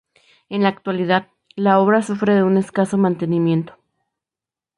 [0.49, 3.77] En la actualidad, la obra sufre de un escaso mantenimiento.